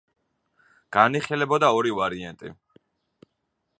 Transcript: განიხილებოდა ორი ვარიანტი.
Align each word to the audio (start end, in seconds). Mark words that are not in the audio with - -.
განიხილებოდა 0.97 1.69
ორი 1.81 1.93
ვარიანტი. 1.99 2.55